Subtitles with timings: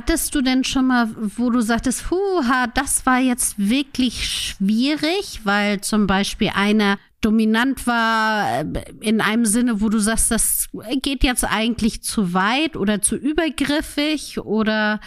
[0.00, 5.82] Hattest du denn schon mal, wo du sagtest, huha, das war jetzt wirklich schwierig, weil
[5.82, 10.70] zum Beispiel einer dominant war äh, in einem Sinne, wo du sagst, das
[11.02, 15.00] geht jetzt eigentlich zu weit oder zu übergriffig oder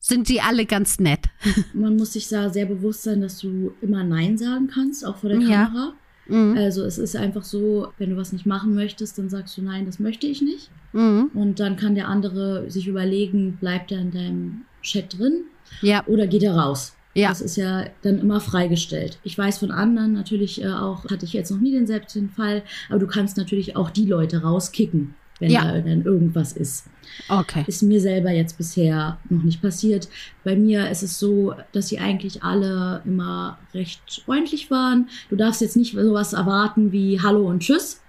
[0.00, 1.26] sind die alle ganz nett?
[1.72, 5.30] Man muss sich da sehr bewusst sein, dass du immer Nein sagen kannst, auch vor
[5.30, 5.94] der ja.
[6.28, 6.56] Mhm.
[6.56, 9.86] Also es ist einfach so, wenn du was nicht machen möchtest, dann sagst du nein,
[9.86, 10.70] das möchte ich nicht.
[10.92, 11.30] Mhm.
[11.34, 15.44] Und dann kann der andere sich überlegen, bleibt er in deinem Chat drin
[15.82, 16.04] ja.
[16.06, 16.96] oder geht er raus.
[17.14, 17.30] Ja.
[17.30, 19.18] Das ist ja dann immer freigestellt.
[19.22, 22.62] Ich weiß von anderen natürlich äh, auch, hatte ich jetzt noch nie den selbstigen Fall,
[22.90, 25.64] aber du kannst natürlich auch die Leute rauskicken, wenn ja.
[25.64, 26.86] da dann irgendwas ist.
[27.28, 27.64] Okay.
[27.66, 30.08] Ist mir selber jetzt bisher noch nicht passiert.
[30.44, 35.08] Bei mir ist es so, dass sie eigentlich alle immer recht freundlich waren.
[35.30, 38.00] Du darfst jetzt nicht sowas erwarten wie Hallo und Tschüss.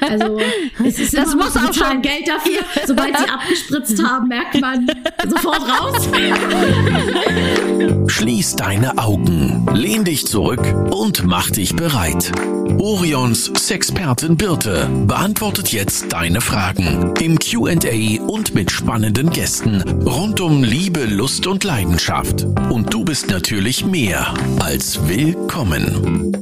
[0.00, 0.38] Also
[0.84, 2.60] es ist das muss auch schon Geld dafür.
[2.86, 4.86] Sobald sie abgespritzt haben, merkt man
[5.28, 6.08] sofort raus.
[8.06, 12.32] Schließ deine Augen, lehn dich zurück und mach dich bereit.
[12.78, 20.62] Orions Sexpertin Birte beantwortet jetzt deine Fragen im Q&A und mit spannenden Gästen rund um
[20.62, 22.44] Liebe, Lust und Leidenschaft.
[22.70, 26.32] Und du bist natürlich mehr als willkommen.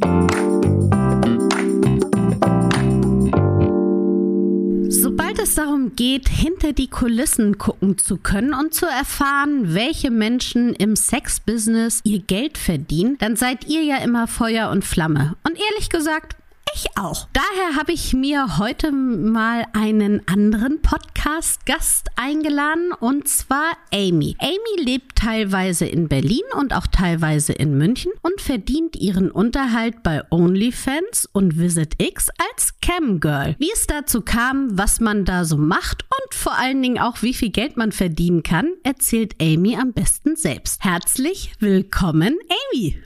[5.91, 12.21] Geht, hinter die Kulissen gucken zu können und zu erfahren, welche Menschen im Sexbusiness ihr
[12.21, 15.37] Geld verdienen, dann seid ihr ja immer Feuer und Flamme.
[15.45, 16.37] Und ehrlich gesagt,
[16.75, 17.29] ich auch.
[17.33, 24.37] Daher habe ich mir heute mal einen anderen Podcast-Gast eingeladen und zwar Amy.
[24.41, 30.23] Amy lebt teilweise in Berlin und auch teilweise in München und verdient ihren Unterhalt bei
[30.31, 33.57] OnlyFans und VisitX als Camgirl.
[33.59, 37.35] Wie es dazu kam, was man da so macht und vor allen Dingen auch wie
[37.35, 40.85] viel Geld man verdienen kann, erzählt Amy am besten selbst.
[40.85, 42.39] Herzlich willkommen,
[42.73, 43.03] Amy.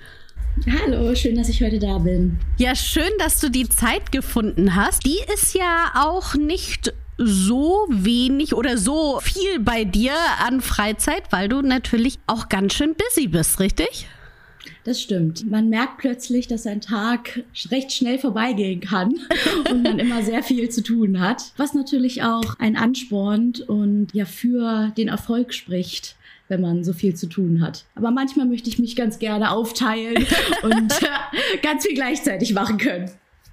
[0.65, 2.39] Hallo, schön, dass ich heute da bin.
[2.59, 5.05] Ja, schön, dass du die Zeit gefunden hast.
[5.05, 10.15] Die ist ja auch nicht so wenig oder so viel bei dir
[10.45, 14.09] an Freizeit, weil du natürlich auch ganz schön busy bist, richtig?
[14.85, 15.49] Das stimmt.
[15.49, 19.15] Man merkt plötzlich, dass ein Tag recht schnell vorbeigehen kann
[19.71, 24.25] und man immer sehr viel zu tun hat, was natürlich auch ein anspornt und ja
[24.25, 26.17] für den Erfolg spricht
[26.49, 27.85] wenn man so viel zu tun hat.
[27.95, 30.27] Aber manchmal möchte ich mich ganz gerne aufteilen
[30.63, 33.11] und äh, ganz viel gleichzeitig machen können.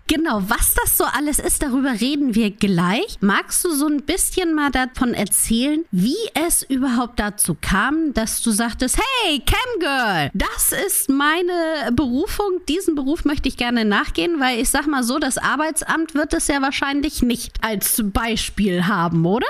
[0.08, 3.18] Genau, was das so alles ist, darüber reden wir gleich.
[3.22, 8.52] Magst du so ein bisschen mal davon erzählen, wie es überhaupt dazu kam, dass du
[8.52, 14.70] sagtest, hey, Camgirl, das ist meine Berufung, diesen Beruf möchte ich gerne nachgehen, weil ich
[14.70, 19.48] sag mal so, das Arbeitsamt wird es ja wahrscheinlich nicht als Beispiel haben, oder?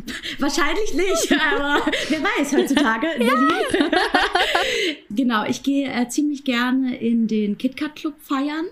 [0.38, 3.90] Wahrscheinlich nicht, aber wer weiß heutzutage in Berlin.
[5.10, 8.66] genau, ich gehe äh, ziemlich gerne in den KitKat Club feiern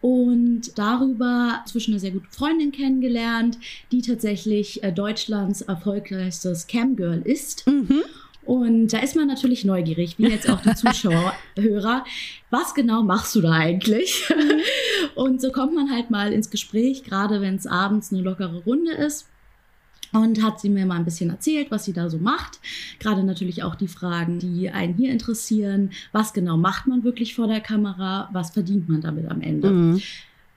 [0.00, 3.58] und darüber zwischen eine sehr gute Freundin kennengelernt,
[3.92, 7.66] die tatsächlich äh, Deutschlands erfolgreichstes Camgirl ist.
[7.66, 8.02] Mhm.
[8.44, 12.04] Und da ist man natürlich neugierig, wie jetzt auch die Zuschauer, Hörer.
[12.50, 14.28] Was genau machst du da eigentlich?
[14.30, 14.60] Mhm.
[15.16, 18.92] Und so kommt man halt mal ins Gespräch, gerade wenn es abends eine lockere Runde
[18.92, 19.26] ist
[20.20, 22.60] und hat sie mir mal ein bisschen erzählt, was sie da so macht.
[22.98, 25.90] Gerade natürlich auch die Fragen, die einen hier interessieren.
[26.12, 28.28] Was genau macht man wirklich vor der Kamera?
[28.32, 29.70] Was verdient man damit am Ende?
[29.70, 30.02] Mhm.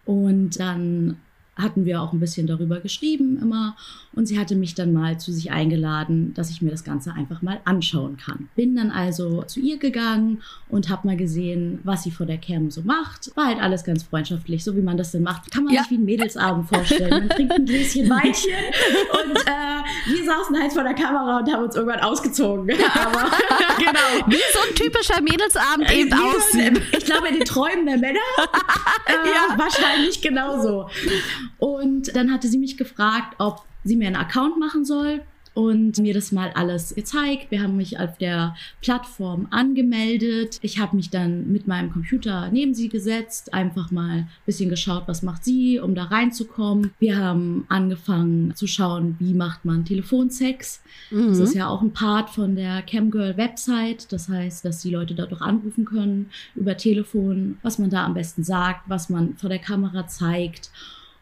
[0.06, 1.18] Und dann
[1.62, 3.76] hatten wir auch ein bisschen darüber geschrieben immer.
[4.14, 7.42] Und sie hatte mich dann mal zu sich eingeladen, dass ich mir das Ganze einfach
[7.42, 8.50] mal anschauen kann.
[8.56, 12.72] Bin dann also zu ihr gegangen und habe mal gesehen, was sie vor der Cam
[12.72, 13.36] so macht.
[13.36, 15.52] War halt alles ganz freundschaftlich, so wie man das denn macht.
[15.52, 15.84] Kann man ja.
[15.84, 17.10] sich wie ein Mädelsabend vorstellen.
[17.10, 18.52] Man trinkt ein Gläschen Weinchen
[19.14, 22.70] und äh, wir saßen halt vor der Kamera und haben uns irgendwann ausgezogen.
[22.96, 23.30] Aber
[23.78, 24.28] genau.
[24.28, 26.82] Wie so ein typischer Mädelsabend eben aussieht.
[26.98, 28.20] Ich glaube, in den Träumen der Männer
[29.06, 29.58] äh, ja.
[29.58, 30.90] wahrscheinlich genauso.
[31.58, 35.22] Und dann hatte sie mich gefragt, ob sie mir einen Account machen soll
[35.54, 37.52] und mir das mal alles gezeigt.
[37.52, 40.60] Wir haben mich auf der Plattform angemeldet.
[40.62, 45.04] Ich habe mich dann mit meinem Computer neben sie gesetzt, einfach mal ein bisschen geschaut,
[45.08, 46.92] was macht sie, um da reinzukommen.
[47.00, 50.82] Wir haben angefangen zu schauen, wie macht man Telefonsex.
[51.12, 51.28] Mhm.
[51.28, 54.12] Das ist ja auch ein Part von der Camgirl Website.
[54.14, 58.14] Das heißt, dass die Leute dort auch anrufen können über Telefon, was man da am
[58.14, 60.72] besten sagt, was man vor der Kamera zeigt.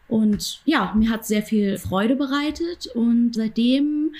[0.08, 4.14] Und ja, mir hat sehr viel Freude bereitet und seitdem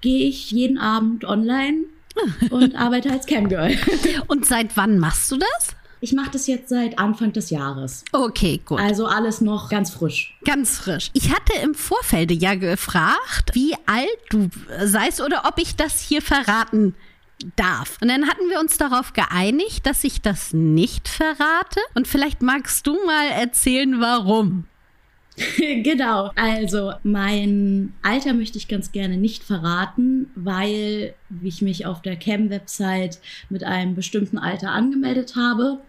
[0.00, 1.84] gehe ich jeden Abend online
[2.50, 3.76] und arbeite als Camgirl.
[4.28, 5.74] Und seit wann machst du das?
[6.00, 8.04] Ich mache das jetzt seit Anfang des Jahres.
[8.12, 8.78] Okay, gut.
[8.78, 10.36] Also alles noch ganz frisch.
[10.44, 11.10] Ganz frisch.
[11.14, 14.50] Ich hatte im Vorfeld ja gefragt, wie alt du
[14.84, 16.94] seist oder ob ich das hier verraten
[17.56, 17.96] darf.
[18.02, 21.80] Und dann hatten wir uns darauf geeinigt, dass ich das nicht verrate.
[21.94, 24.66] Und vielleicht magst du mal erzählen, warum.
[25.82, 26.30] genau.
[26.36, 33.18] Also mein Alter möchte ich ganz gerne nicht verraten, weil ich mich auf der Cam-Website
[33.50, 35.80] mit einem bestimmten Alter angemeldet habe.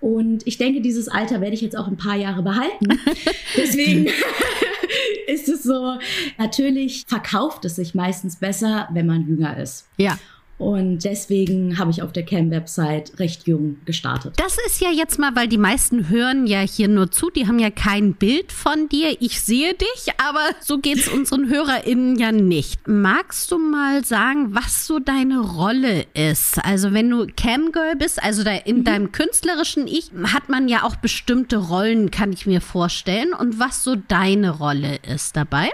[0.00, 2.88] Und ich denke, dieses Alter werde ich jetzt auch ein paar Jahre behalten.
[3.56, 4.06] Deswegen
[5.26, 5.98] ist es so,
[6.38, 9.88] natürlich verkauft es sich meistens besser, wenn man jünger ist.
[9.96, 10.18] Ja.
[10.58, 14.34] Und deswegen habe ich auf der Cam-Website recht jung gestartet.
[14.38, 17.58] Das ist ja jetzt mal, weil die meisten hören ja hier nur zu, die haben
[17.58, 19.20] ja kein Bild von dir.
[19.20, 22.88] Ich sehe dich, aber so geht es unseren HörerInnen ja nicht.
[22.88, 26.64] Magst du mal sagen, was so deine Rolle ist?
[26.64, 28.84] Also wenn du Camgirl bist, also in mhm.
[28.84, 33.34] deinem künstlerischen Ich, hat man ja auch bestimmte Rollen, kann ich mir vorstellen.
[33.34, 35.68] Und was so deine Rolle ist dabei?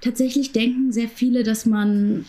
[0.00, 2.24] Tatsächlich denken sehr viele, dass man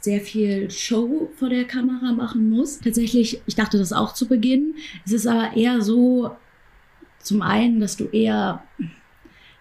[0.00, 2.80] sehr viel Show vor der Kamera machen muss.
[2.80, 4.74] Tatsächlich, ich dachte das auch zu Beginn.
[5.04, 6.30] Es ist aber eher so,
[7.22, 8.64] zum einen, dass du eher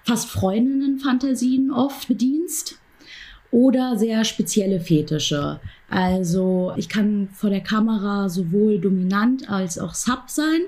[0.03, 2.80] fast Freundinnen-Fantasien oft bedienst
[3.51, 5.59] oder sehr spezielle Fetische.
[5.89, 10.62] Also ich kann vor der Kamera sowohl dominant als auch sub sein.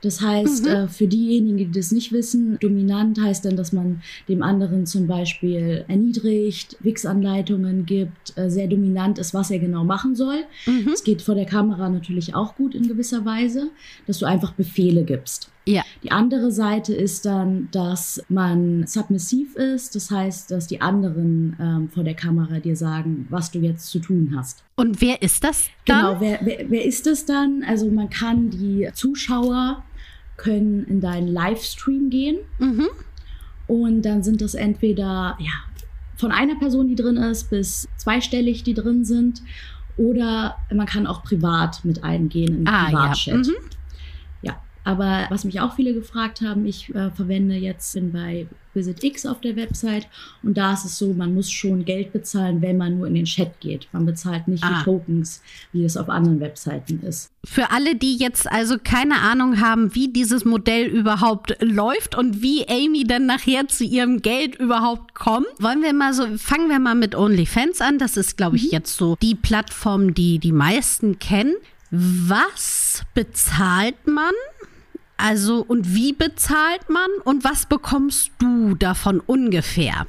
[0.00, 0.70] Das heißt, mhm.
[0.70, 5.06] äh, für diejenigen, die das nicht wissen, dominant heißt dann, dass man dem anderen zum
[5.06, 10.44] Beispiel erniedrigt, Wix-Anleitungen gibt, äh, sehr dominant ist, was er genau machen soll.
[10.66, 10.90] Mhm.
[10.92, 13.70] Es geht vor der Kamera natürlich auch gut in gewisser Weise,
[14.06, 15.50] dass du einfach Befehle gibst.
[15.68, 15.82] Ja.
[16.02, 21.90] Die andere Seite ist dann, dass man submissiv ist, das heißt, dass die anderen ähm,
[21.90, 24.64] vor der Kamera dir sagen, was du jetzt zu tun hast.
[24.76, 26.00] Und wer ist das dann?
[26.00, 27.62] Genau, wer, wer, wer ist das dann?
[27.68, 29.84] Also man kann die Zuschauer
[30.38, 32.38] können in deinen Livestream gehen.
[32.58, 32.88] Mhm.
[33.66, 35.52] Und dann sind das entweder ja,
[36.16, 39.42] von einer Person, die drin ist, bis zweistellig, die drin sind.
[39.98, 43.46] Oder man kann auch privat mit eingehen in ah, Privatchat.
[43.46, 43.52] Ja.
[43.52, 43.77] Mhm.
[44.88, 49.26] Aber was mich auch viele gefragt haben, ich äh, verwende jetzt, bin bei Visit X
[49.26, 50.08] auf der Website
[50.42, 53.26] und da ist es so, man muss schon Geld bezahlen, wenn man nur in den
[53.26, 53.86] Chat geht.
[53.92, 54.78] Man bezahlt nicht ah.
[54.78, 55.42] die Tokens,
[55.72, 57.30] wie es auf anderen Webseiten ist.
[57.44, 62.66] Für alle, die jetzt also keine Ahnung haben, wie dieses Modell überhaupt läuft und wie
[62.66, 66.94] Amy dann nachher zu ihrem Geld überhaupt kommt, wollen wir mal so, fangen wir mal
[66.94, 67.98] mit OnlyFans an.
[67.98, 68.70] Das ist, glaube ich, mhm.
[68.72, 71.56] jetzt so die Plattform, die die meisten kennen.
[71.90, 74.32] Was bezahlt man
[75.18, 80.06] also, und wie bezahlt man und was bekommst du davon ungefähr?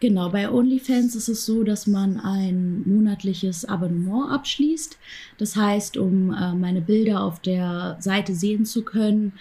[0.00, 4.98] Genau, bei OnlyFans ist es so, dass man ein monatliches Abonnement abschließt.
[5.38, 9.32] Das heißt, um äh, meine Bilder auf der Seite sehen zu können,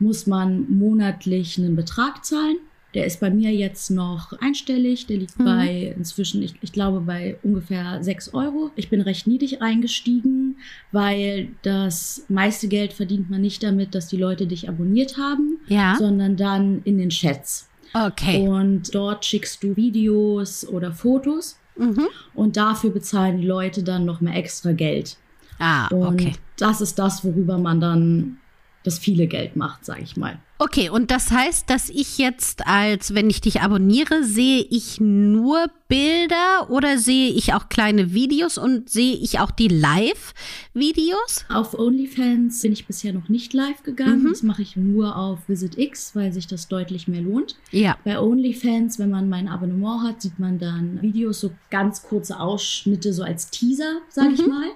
[0.00, 2.56] muss man monatlich einen Betrag zahlen.
[2.94, 5.06] Der ist bei mir jetzt noch einstellig.
[5.06, 5.44] Der liegt mhm.
[5.44, 8.70] bei inzwischen, ich, ich glaube, bei ungefähr 6 Euro.
[8.76, 10.56] Ich bin recht niedrig eingestiegen,
[10.92, 15.96] weil das meiste Geld verdient man nicht damit, dass die Leute dich abonniert haben, ja.
[15.98, 17.68] sondern dann in den Chats.
[17.94, 18.46] Okay.
[18.46, 21.58] Und dort schickst du Videos oder Fotos.
[21.76, 22.08] Mhm.
[22.34, 25.16] Und dafür bezahlen die Leute dann noch mehr extra Geld.
[25.58, 26.26] Ah, okay.
[26.26, 28.38] Und das ist das, worüber man dann
[28.82, 30.38] das viele Geld macht, sage ich mal.
[30.62, 35.70] Okay, und das heißt, dass ich jetzt als, wenn ich dich abonniere, sehe ich nur
[35.88, 41.46] Bilder oder sehe ich auch kleine Videos und sehe ich auch die Live-Videos?
[41.48, 44.24] Auf OnlyFans bin ich bisher noch nicht live gegangen.
[44.24, 44.28] Mhm.
[44.28, 47.56] Das mache ich nur auf Visit X, weil sich das deutlich mehr lohnt.
[47.70, 47.96] Ja.
[48.04, 53.14] Bei OnlyFans, wenn man mein Abonnement hat, sieht man dann Videos, so ganz kurze Ausschnitte,
[53.14, 54.34] so als Teaser, sage mhm.
[54.34, 54.68] ich mal.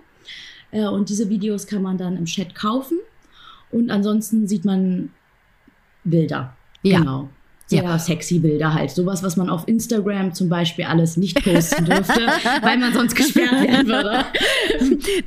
[0.71, 3.01] Äh, und diese Videos kann man dann im Chat kaufen.
[3.71, 5.11] Und ansonsten sieht man
[6.05, 6.55] Bilder.
[6.83, 6.99] Ja.
[6.99, 7.29] Genau.
[7.67, 7.99] Sehr ja.
[7.99, 8.91] sexy Bilder halt.
[8.91, 12.21] Sowas, was man auf Instagram zum Beispiel alles nicht posten dürfte,
[12.61, 14.27] weil man sonst gesperrt werden würde.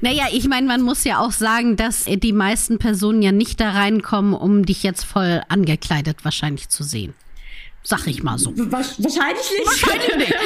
[0.02, 3.72] Naja, ich meine, man muss ja auch sagen, dass die meisten Personen ja nicht da
[3.72, 7.14] reinkommen, um dich jetzt voll angekleidet wahrscheinlich zu sehen.
[7.84, 8.54] Sag ich mal so.
[8.56, 9.66] Wahrscheinlich nicht.
[9.66, 10.36] Wahrscheinlich nicht.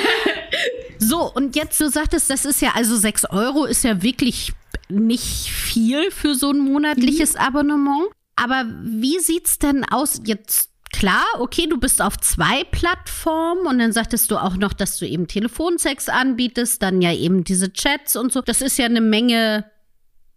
[1.03, 4.53] So, und jetzt, du sagtest, das ist ja also 6 Euro, ist ja wirklich
[4.87, 7.39] nicht viel für so ein monatliches mhm.
[7.39, 8.05] Abonnement.
[8.41, 10.69] Aber wie sieht's denn aus jetzt?
[10.91, 15.07] Klar, okay, du bist auf zwei Plattformen und dann sagtest du auch noch, dass du
[15.07, 18.41] eben Telefonsex anbietest, dann ja eben diese Chats und so.
[18.41, 19.63] Das ist ja eine Menge,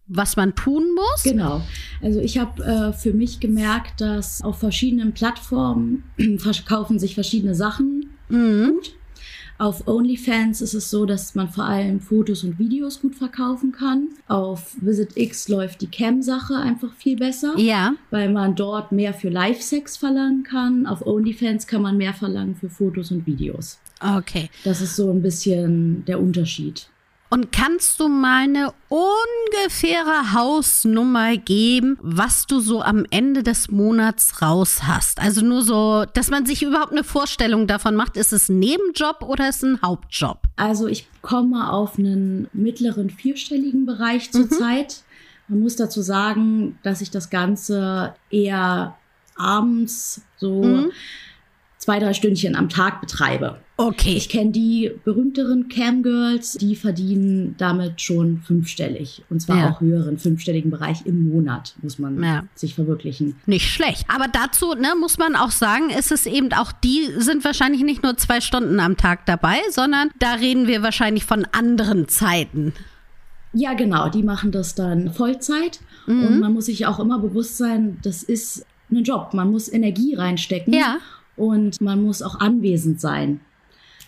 [0.07, 1.25] was man tun muss.
[1.25, 1.63] Genau.
[2.03, 6.05] Also ich habe äh, für mich gemerkt, dass auf verschiedenen Plattformen
[6.39, 8.75] verkaufen sich verschiedene Sachen mhm.
[8.75, 8.95] gut.
[9.59, 14.09] Auf OnlyFans ist es so, dass man vor allem Fotos und Videos gut verkaufen kann.
[14.27, 17.55] Auf Visit X läuft die Cam-Sache einfach viel besser.
[17.57, 17.95] Ja.
[18.11, 20.87] Weil man dort mehr für Live-Sex verlangen kann.
[20.87, 23.79] Auf OnlyFans kann man mehr verlangen für Fotos und Videos.
[24.01, 24.51] Okay.
[24.65, 26.89] Das ist so ein bisschen der Unterschied.
[27.35, 34.41] Und kannst du mal eine ungefähre Hausnummer geben, was du so am Ende des Monats
[34.41, 35.21] raus hast?
[35.21, 39.23] Also nur so, dass man sich überhaupt eine Vorstellung davon macht, ist es ein Nebenjob
[39.23, 40.43] oder ist es ein Hauptjob?
[40.55, 45.03] Also ich komme auf einen mittleren vierstelligen Bereich zurzeit.
[45.49, 48.97] Man muss dazu sagen, dass ich das Ganze eher
[49.35, 50.93] abends so Mhm.
[51.85, 53.59] Zwei, drei Stündchen am Tag betreibe.
[53.77, 54.15] Okay.
[54.17, 59.23] Ich kenne die berühmteren Camgirls, die verdienen damit schon fünfstellig.
[59.29, 59.71] Und zwar Ja.
[59.71, 62.45] auch höheren fünfstelligen Bereich im Monat muss man Ja.
[62.55, 63.37] sich verwirklichen.
[63.45, 64.07] Nicht schlecht.
[64.09, 68.03] Aber dazu ne, muss man auch sagen, ist es eben auch, die sind wahrscheinlich nicht
[68.03, 72.73] nur zwei Stunden am Tag dabei, sondern da reden wir wahrscheinlich von anderen Zeiten.
[73.53, 75.81] Ja, genau, die machen das dann Vollzeit.
[76.07, 76.25] Mhm.
[76.27, 79.35] Und man muss sich auch immer bewusst sein, das ist ein Job.
[79.35, 80.73] Man muss Energie reinstecken.
[80.73, 80.97] Ja.
[81.37, 83.41] Und man muss auch anwesend sein.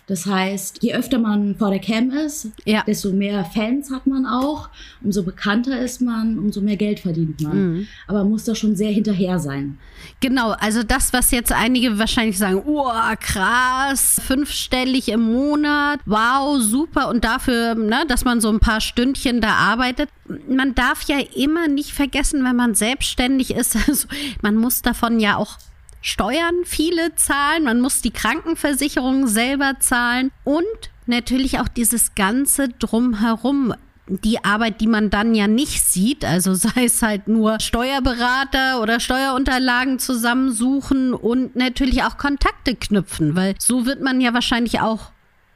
[0.07, 2.81] Das heißt, je öfter man vor der Cam ist, Ja.
[2.87, 4.69] desto mehr Fans hat man auch,
[5.03, 7.57] umso bekannter ist man, umso mehr Geld verdient man.
[7.73, 7.87] Mhm.
[8.07, 9.77] Aber man muss da schon sehr hinterher sein.
[10.21, 17.09] Genau, also das, was jetzt einige wahrscheinlich sagen, oh, krass, fünfstellig im Monat, wow, super.
[17.09, 20.07] Und dafür, ne, dass man so ein paar Stündchen da arbeitet.
[20.47, 24.07] Man darf ja immer nicht vergessen, wenn man selbstständig ist, also
[24.41, 25.57] man muss davon ja auch
[26.01, 30.65] Steuern viele zahlen, man muss die Krankenversicherung selber zahlen und
[31.05, 33.73] natürlich auch dieses ganze drumherum
[34.09, 38.99] die Arbeit, die man dann ja nicht sieht, also sei es halt nur Steuerberater oder
[38.99, 45.11] Steuerunterlagen zusammensuchen und natürlich auch Kontakte knüpfen, weil so wird man ja wahrscheinlich auch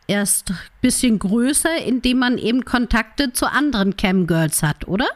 [0.07, 5.07] erst ein bisschen größer, indem man eben Kontakte zu anderen Camgirls hat, oder?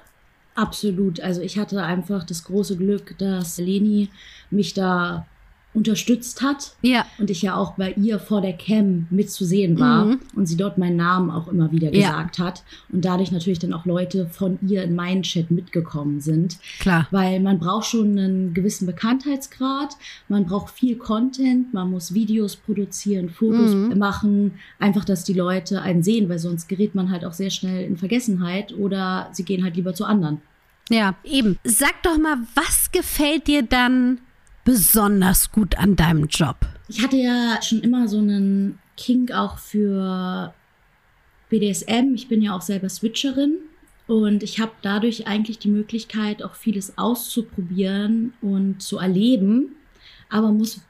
[0.55, 1.19] Absolut.
[1.19, 4.09] Also ich hatte einfach das große Glück, dass Leni
[4.51, 5.25] mich da
[5.73, 6.73] unterstützt hat.
[6.83, 7.05] Ja.
[7.17, 10.19] Und ich ja auch bei ihr vor der Cam mitzusehen war Mhm.
[10.33, 12.11] und sie dort meinen Namen auch immer wieder Ja.
[12.11, 12.63] gesagt hat.
[12.93, 16.59] Und dadurch natürlich dann auch Leute von ihr in meinen Chat mitgekommen sind.
[16.79, 17.09] Klar.
[17.11, 19.97] Weil man braucht schon einen gewissen Bekanntheitsgrad,
[20.29, 23.97] man braucht viel Content, man muss Videos produzieren, Fotos Mhm.
[23.97, 27.83] machen, einfach, dass die Leute einen sehen, weil sonst gerät man halt auch sehr schnell
[27.83, 30.39] in Vergessenheit oder sie gehen halt lieber zu anderen.
[30.89, 31.57] Ja, eben.
[31.65, 34.19] Sag doch mal, was gefällt dir dann
[34.65, 36.57] besonders gut an deinem Job?
[36.89, 40.53] Ich hatte ja schon immer so einen Kink auch für
[41.49, 42.13] BDSM.
[42.15, 43.55] Ich bin ja auch selber Switcherin
[44.07, 49.75] und ich habe dadurch eigentlich die Möglichkeit, auch vieles auszuprobieren und zu erleben,
[50.29, 50.81] aber muss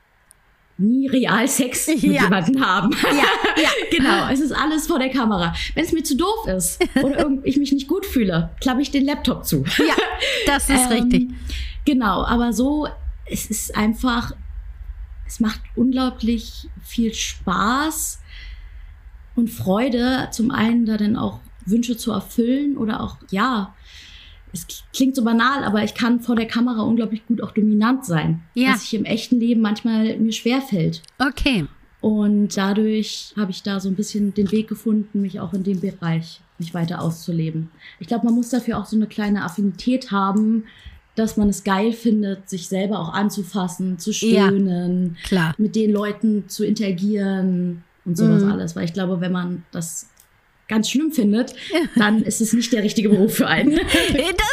[0.78, 2.24] nie real Sex mit Ja.
[2.24, 2.92] jemandem haben.
[3.04, 3.70] Ja, ja.
[3.92, 5.54] genau, es ist alles vor der Kamera.
[5.74, 9.06] Wenn es mir zu doof ist oder ich mich nicht gut fühle, klappe ich den
[9.06, 9.64] Laptop zu.
[9.78, 9.96] Ja,
[10.48, 11.30] das ist Ähm, richtig.
[11.86, 12.88] Genau, aber so,
[13.26, 14.34] es ist einfach,
[15.26, 18.20] es macht unglaublich viel Spaß
[19.36, 23.74] und Freude, zum einen da dann auch Wünsche zu erfüllen oder auch, ja,
[24.54, 28.42] es klingt so banal, aber ich kann vor der Kamera unglaublich gut auch dominant sein.
[28.54, 28.74] Ja.
[28.74, 31.02] Was ich im echten Leben manchmal mir schwerfällt.
[31.20, 31.66] Okay.
[32.00, 35.82] Und dadurch habe ich da so ein bisschen den Weg gefunden, mich auch in dem
[35.82, 37.70] Bereich mich weiter auszuleben.
[38.00, 40.66] Ich glaube, man muss dafür auch so eine kleine Affinität haben,
[41.16, 44.48] dass man es geil findet, sich selber auch anzufassen, zu Ja.
[44.48, 45.54] stöhnen, Klar.
[45.58, 48.52] mit den Leuten zu interagieren und sowas Mhm.
[48.52, 48.76] alles.
[48.76, 50.08] Weil ich glaube, wenn man das
[50.68, 51.54] ganz schlimm findet,
[51.96, 53.72] dann ist es nicht der richtige Beruf für einen.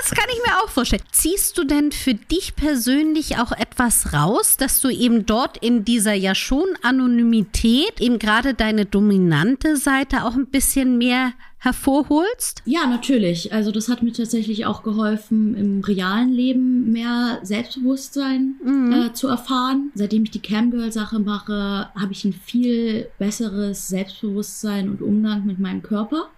[0.02, 1.02] Das kann ich mir auch vorstellen.
[1.10, 6.12] Ziehst du denn für dich persönlich auch etwas raus, dass du eben dort in dieser
[6.12, 12.60] ja schon Anonymität eben gerade deine dominante Seite auch ein bisschen mehr hervorholst?
[12.64, 13.52] Ja, natürlich.
[13.52, 18.92] Also das hat mir tatsächlich auch geholfen, im realen Leben mehr Selbstbewusstsein Mhm.
[18.92, 19.92] äh, zu erfahren.
[19.94, 25.82] Seitdem ich die Camgirl-Sache mache, habe ich ein viel besseres Selbstbewusstsein und Umgang mit meinem
[25.82, 26.30] Körper.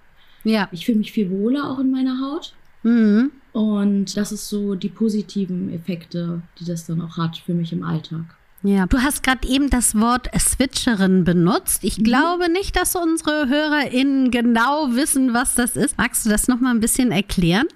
[0.44, 0.68] Ja.
[0.72, 2.52] Ich fühle mich viel wohler auch in meiner Haut.
[2.82, 3.30] Mhm.
[3.52, 7.82] Und das ist so die positiven Effekte, die das dann auch hat für mich im
[7.82, 8.36] Alltag.
[8.66, 11.84] Ja, du hast gerade eben das Wort Switcherin benutzt.
[11.84, 15.98] Ich glaube nicht, dass unsere HörerInnen genau wissen, was das ist.
[15.98, 17.66] Magst du das noch mal ein bisschen erklären?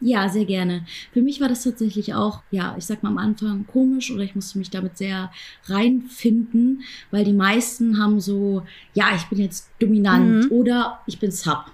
[0.00, 0.84] Ja, sehr gerne.
[1.14, 4.34] Für mich war das tatsächlich auch, ja, ich sag mal am Anfang komisch oder ich
[4.34, 5.32] musste mich damit sehr
[5.64, 10.50] reinfinden, weil die meisten haben so, ja, ich bin jetzt dominant Mhm.
[10.52, 11.64] oder ich bin Sub.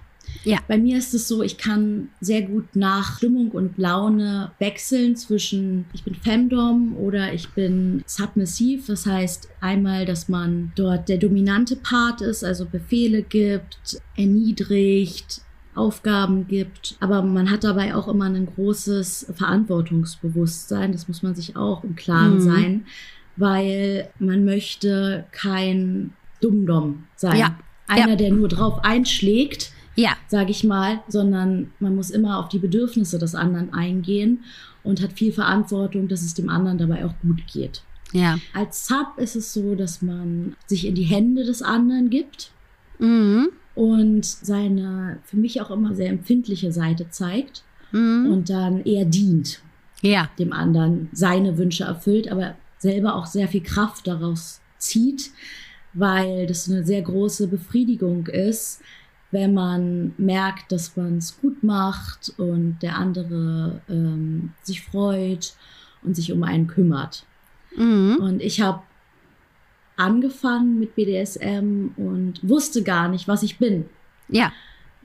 [0.45, 0.59] Ja.
[0.69, 5.85] Bei mir ist es so, ich kann sehr gut nach Stimmung und Laune wechseln zwischen
[5.93, 8.87] ich bin Femdom oder ich bin submissiv.
[8.87, 15.43] Das heißt einmal, dass man dort der dominante Part ist, also Befehle gibt, erniedrigt,
[15.75, 20.93] Aufgaben gibt, aber man hat dabei auch immer ein großes Verantwortungsbewusstsein.
[20.93, 22.41] Das muss man sich auch im Klaren Mhm.
[22.41, 22.85] sein,
[23.37, 27.37] weil man möchte kein Dummdom sein.
[27.39, 27.59] Ja.
[27.87, 28.17] Einer, Ja.
[28.17, 30.13] der nur drauf einschlägt, Ja.
[30.29, 34.45] sage ich mal, sondern man muss immer auf die Bedürfnisse des anderen eingehen
[34.83, 37.83] und hat viel Verantwortung, dass es dem anderen dabei auch gut geht.
[38.13, 38.39] Ja.
[38.55, 42.51] Als Sub ist es so, dass man sich in die Hände des anderen gibt
[42.99, 43.49] Mhm.
[43.75, 48.31] und seine für mich auch immer sehr empfindliche Seite zeigt Mhm.
[48.33, 49.61] und dann eher dient,
[50.03, 50.29] Ja.
[50.39, 55.31] dem anderen seine Wünsche erfüllt, aber selber auch sehr viel Kraft daraus zieht,
[55.93, 58.81] weil das eine sehr große Befriedigung ist,
[59.31, 65.55] wenn man merkt, dass man es gut macht und der andere ähm, sich freut
[66.03, 67.25] und sich um einen kümmert.
[67.77, 68.17] Mhm.
[68.21, 68.83] Und ich habe
[69.97, 73.85] angefangen mit BDSM und wusste gar nicht, was ich bin.
[74.29, 74.53] Ja.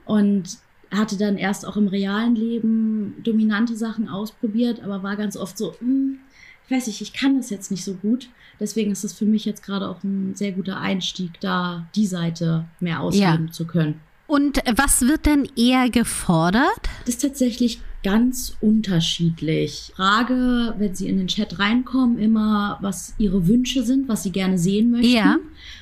[0.06, 0.58] Und
[0.92, 5.76] hatte dann erst auch im realen Leben dominante Sachen ausprobiert, aber war ganz oft so,
[5.80, 6.20] hm,
[6.66, 8.30] ich weiß nicht, ich kann das jetzt nicht so gut.
[8.60, 12.66] Deswegen ist es für mich jetzt gerade auch ein sehr guter Einstieg, da die Seite
[12.80, 14.00] mehr ausleben zu können.
[14.28, 16.80] Und was wird denn eher gefordert?
[17.06, 19.92] Das ist tatsächlich ganz unterschiedlich.
[19.96, 24.58] Frage, wenn Sie in den Chat reinkommen, immer, was Ihre Wünsche sind, was Sie gerne
[24.58, 25.12] sehen möchten.
[25.12, 25.38] Ja.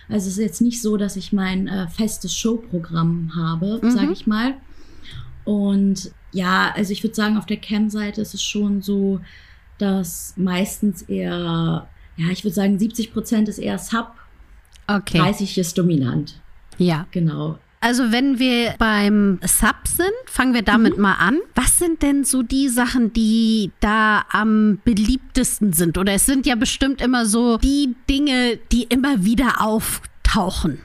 [0.09, 3.91] Also es ist jetzt nicht so, dass ich mein äh, festes Showprogramm habe, Mhm.
[3.91, 4.55] sage ich mal.
[5.45, 9.19] Und ja, also ich würde sagen, auf der Cam-Seite ist es schon so,
[9.77, 14.11] dass meistens eher, ja, ich würde sagen, 70 Prozent ist eher Sub,
[14.87, 15.17] Okay.
[15.17, 16.39] 30 ist dominant.
[16.77, 17.07] Ja.
[17.11, 17.57] Genau.
[17.83, 21.39] Also wenn wir beim Sub sind, fangen wir damit mal an.
[21.53, 25.97] Was sind denn so die Sachen, die da am beliebtesten sind?
[25.97, 30.79] Oder es sind ja bestimmt immer so die Dinge, die immer wieder auftauchen.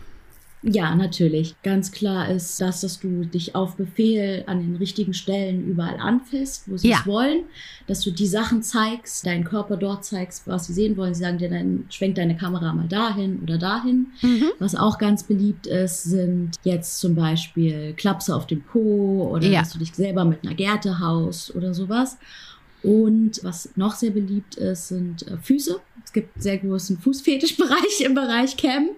[0.63, 1.55] Ja, natürlich.
[1.63, 6.69] Ganz klar ist das, dass du dich auf Befehl an den richtigen Stellen überall anfasst,
[6.69, 6.99] wo sie Ja.
[7.01, 7.45] es wollen,
[7.87, 11.15] dass du die Sachen zeigst, deinen Körper dort zeigst, was sie sehen wollen.
[11.15, 14.09] Sie sagen dir dann, schwenk deine Kamera mal dahin oder dahin.
[14.21, 14.47] Mhm.
[14.59, 19.61] Was auch ganz beliebt ist, sind jetzt zum Beispiel Klapse auf dem Po oder Ja.
[19.61, 22.19] dass du dich selber mit einer Gerte haust oder sowas.
[22.83, 25.81] Und was noch sehr beliebt ist, sind äh, Füße.
[26.05, 28.91] Es gibt einen sehr großen Fußfetischbereich im Bereich Cam.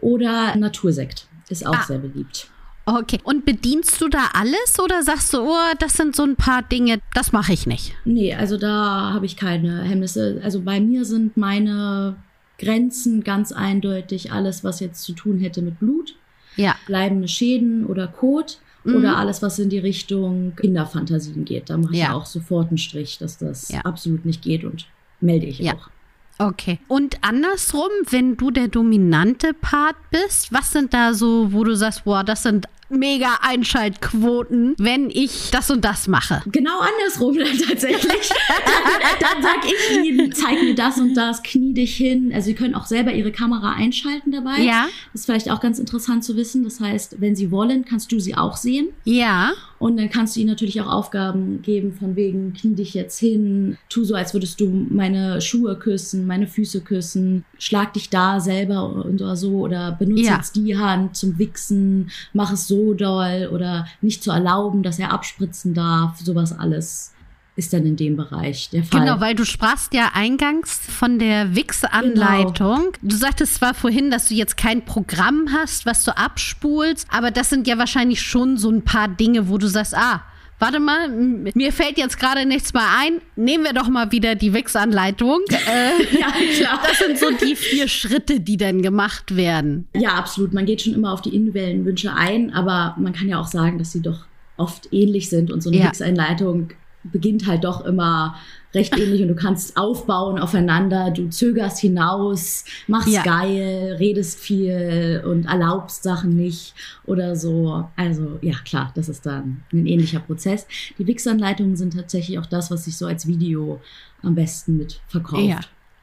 [0.00, 1.82] Oder Natursekt ist auch Ah.
[1.86, 2.48] sehr beliebt.
[2.86, 3.18] Okay.
[3.22, 7.00] Und bedienst du da alles oder sagst du, oh, das sind so ein paar Dinge,
[7.14, 7.92] das mache ich nicht?
[8.06, 10.40] Nee, also da habe ich keine Hemmnisse.
[10.42, 12.16] Also bei mir sind meine
[12.58, 16.14] Grenzen ganz eindeutig alles, was jetzt zu tun hätte mit Blut,
[16.56, 16.74] Ja.
[16.86, 18.94] bleibende Schäden oder Kot Mhm.
[18.96, 21.68] oder alles, was in die Richtung Kinderfantasien geht.
[21.68, 22.14] Da mache ich Ja.
[22.14, 23.80] auch sofort einen Strich, dass das Ja.
[23.82, 24.86] absolut nicht geht und
[25.20, 25.74] melde ich Ja.
[25.74, 25.90] auch.
[26.38, 26.78] Okay.
[26.88, 32.04] Und andersrum, wenn du der dominante Part bist, was sind da so, wo du sagst,
[32.04, 36.42] boah, das sind mega Einschaltquoten, wenn ich das und das mache?
[36.46, 38.28] Genau andersrum dann tatsächlich.
[38.28, 42.32] dann, dann sag ich ihnen, zeig mir das und das, knie dich hin.
[42.34, 44.60] Also sie können auch selber ihre Kamera einschalten dabei.
[44.60, 44.86] Ja.
[45.12, 46.64] Das ist vielleicht auch ganz interessant zu wissen.
[46.64, 48.88] Das heißt, wenn sie wollen, kannst du sie auch sehen.
[49.04, 49.52] Ja.
[49.78, 53.76] Und dann kannst du ihnen natürlich auch Aufgaben geben, von wegen, knie dich jetzt hin,
[53.88, 58.92] tu so, als würdest du meine Schuhe küssen, meine Füße küssen, schlag dich da selber
[59.04, 60.36] und oder so oder benutze Ja.
[60.36, 65.12] jetzt die Hand zum Wichsen, mach es so doll oder nicht zu erlauben, dass er
[65.12, 67.12] abspritzen darf, sowas alles
[67.58, 69.00] ist dann in dem Bereich der Fall.
[69.00, 72.92] Genau, weil du sprachst ja eingangs von der Wix-Anleitung.
[73.02, 77.50] Du sagtest zwar vorhin, dass du jetzt kein Programm hast, was du abspulst, aber das
[77.50, 80.22] sind ja wahrscheinlich schon so ein paar Dinge, wo du sagst, ah,
[80.60, 83.20] warte mal, mir fällt jetzt gerade nichts mehr ein.
[83.34, 85.40] Nehmen wir doch mal wieder die Wix-Anleitung.
[85.50, 86.80] Äh, ja, klar.
[86.82, 89.86] das sind so die vier Schritte, die dann gemacht werden.
[89.94, 90.54] Ja, absolut.
[90.54, 93.78] Man geht schon immer auf die individuellen Wünsche ein, aber man kann ja auch sagen,
[93.78, 94.24] dass sie doch
[94.56, 95.84] oft ähnlich sind und so eine Ja.
[95.86, 96.70] Mix-Einleitung
[97.12, 98.36] beginnt halt doch immer
[98.74, 103.22] recht ähnlich und du kannst aufbauen aufeinander, du zögerst hinaus, machst Ja.
[103.22, 106.74] geil, redest viel und erlaubst Sachen nicht
[107.06, 107.88] oder so.
[107.96, 110.66] Also ja, klar, das ist dann ein ähnlicher Prozess.
[110.98, 113.80] Die Wix-Anleitungen sind tatsächlich auch das, was sich so als Video
[114.22, 115.44] am besten mit verkauft.
[115.44, 115.60] Ja.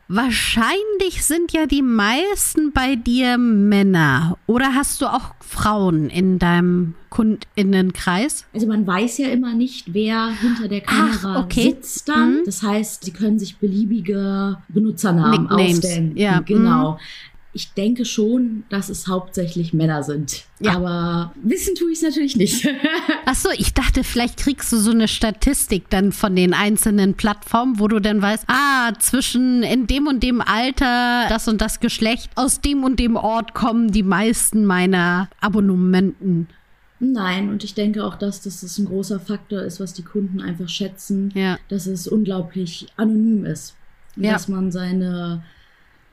[0.08, 4.38] Wahrscheinlich sind ja die meisten bei dir Männer.
[4.46, 8.46] Oder hast du auch Frauen in deinem Kundinnenkreis?
[8.54, 11.70] Also man weiß ja immer nicht, wer hinter der Kamera okay.
[11.70, 12.39] sitzt dann.
[12.39, 12.46] Mhm.
[12.46, 16.18] Das heißt, sie können sich beliebige Benutzernamen Nicknames, ausdenken.
[16.18, 16.98] ja, mhm.
[17.56, 20.44] Ich denke schon, dass es hauptsächlich Männer sind.
[20.60, 20.76] Ja.
[20.76, 22.68] Aber wissen tue ich es natürlich nicht.
[23.26, 27.80] Ach so, ich dachte, vielleicht kriegst du so eine Statistik dann von den einzelnen Plattformen,
[27.80, 32.30] wo du dann weißt, ah, zwischen in dem und dem Alter, das und das Geschlecht,
[32.36, 36.50] aus dem und dem Ort kommen die meisten meiner Abonnementen.
[37.00, 40.68] Nein, und ich denke auch, dass das ein großer Faktor ist, was die Kunden einfach
[40.68, 41.58] schätzen, ja.
[41.70, 43.76] dass es unglaublich anonym ist.
[44.18, 44.34] Ja.
[44.34, 45.44] Dass man seine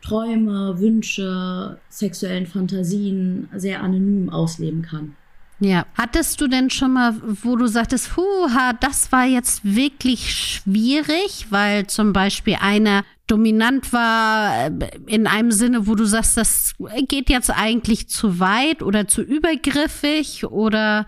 [0.03, 5.17] Träume, Wünsche, sexuellen Fantasien sehr anonym ausleben kann.
[5.61, 5.87] Ja.
[5.95, 11.87] Hattest du denn schon mal, wo du sagtest, huha, das war jetzt wirklich schwierig, weil
[11.87, 16.75] zum Beispiel einer dominant war äh, in einem Sinne, wo du sagst, das
[17.09, 21.07] geht jetzt eigentlich zu weit oder zu übergriffig oder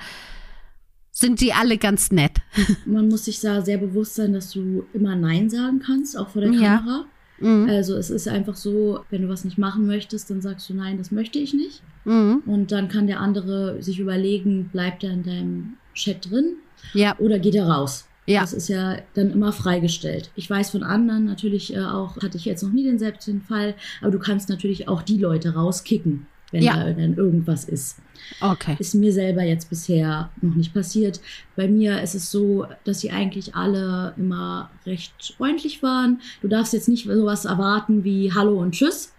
[1.10, 2.38] sind die alle ganz nett?
[2.86, 6.42] Man muss sich da sehr bewusst sein, dass du immer Nein sagen kannst, auch vor
[6.42, 7.06] der ja.
[7.38, 7.68] Mhm.
[7.68, 10.98] Also es ist einfach so, wenn du was nicht machen möchtest, dann sagst du nein,
[10.98, 11.82] das möchte ich nicht.
[12.04, 12.42] Mhm.
[12.46, 16.56] Und dann kann der andere sich überlegen, bleibt er in deinem Chat drin
[16.92, 17.16] ja.
[17.18, 18.06] oder geht er raus.
[18.26, 18.40] Ja.
[18.40, 20.30] Das ist ja dann immer freigestellt.
[20.34, 23.74] Ich weiß von anderen natürlich äh, auch, hatte ich jetzt noch nie den selbstigen Fall,
[24.00, 26.76] aber du kannst natürlich auch die Leute rauskicken wenn ja.
[26.76, 27.98] da dann irgendwas ist.
[28.40, 28.76] Okay.
[28.78, 31.20] Ist mir selber jetzt bisher noch nicht passiert.
[31.56, 36.20] Bei mir ist es so, dass sie eigentlich alle immer recht freundlich waren.
[36.40, 39.12] Du darfst jetzt nicht sowas erwarten wie Hallo und Tschüss.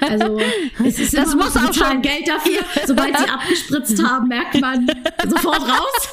[0.00, 0.40] Also
[0.84, 2.60] es ist das muss auch schon Geld dafür.
[2.86, 4.86] Sobald sie abgespritzt haben, merkt man
[5.28, 6.08] sofort raus.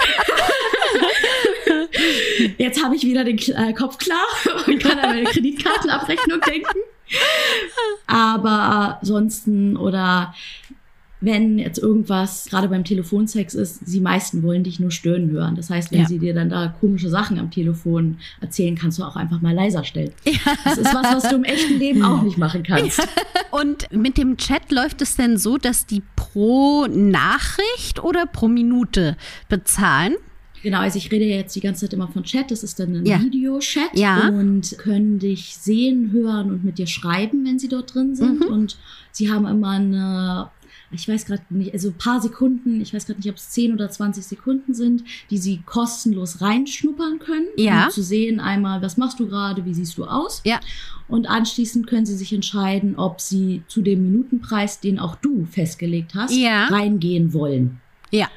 [2.57, 4.25] Jetzt habe ich wieder den äh, Kopf klar
[4.67, 6.79] und kann an meine Kreditkartenabrechnung denken.
[8.07, 10.33] Aber ansonsten oder
[11.19, 15.55] wenn jetzt irgendwas gerade beim Telefonsex ist, die meisten wollen dich nur stören hören.
[15.55, 16.05] Das heißt, wenn ja.
[16.05, 19.83] sie dir dann da komische Sachen am Telefon erzählen, kannst du auch einfach mal leiser
[19.83, 20.11] stellen.
[20.25, 20.53] Ja.
[20.63, 22.99] Das ist was, was du im echten Leben auch nicht machen kannst.
[22.99, 23.05] Ja.
[23.51, 29.17] Und mit dem Chat läuft es denn so, dass die pro Nachricht oder pro Minute
[29.49, 30.15] bezahlen?
[30.63, 32.51] Genau, also ich rede jetzt die ganze Zeit immer von Chat.
[32.51, 33.21] Das ist dann ein ja.
[33.21, 34.29] Videochat ja.
[34.29, 38.41] und können dich sehen, hören und mit dir schreiben, wenn sie dort drin sind.
[38.41, 38.47] Mhm.
[38.47, 38.77] Und
[39.11, 40.49] sie haben immer eine
[40.91, 43.73] ich weiß gerade nicht, also ein paar Sekunden, ich weiß gerade nicht, ob es 10
[43.73, 47.85] oder 20 Sekunden sind, die sie kostenlos reinschnuppern können, ja.
[47.85, 50.41] um zu sehen einmal, was machst du gerade, wie siehst du aus.
[50.45, 50.59] Ja.
[51.07, 56.15] Und anschließend können sie sich entscheiden, ob sie zu dem Minutenpreis, den auch du festgelegt
[56.15, 56.67] hast, ja.
[56.67, 57.81] reingehen wollen.
[58.11, 58.29] Ja.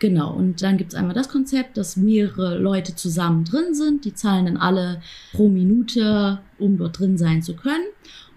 [0.00, 4.06] Genau, und dann gibt es einmal das Konzept, dass mehrere Leute zusammen drin sind.
[4.06, 7.84] Die zahlen dann alle pro Minute, um dort drin sein zu können.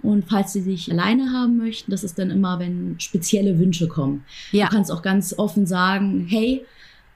[0.02, 4.26] Und falls sie sich alleine haben möchten, das ist dann immer, wenn spezielle Wünsche kommen.
[4.52, 4.66] Ja.
[4.68, 6.66] Du kannst auch ganz offen sagen, hey,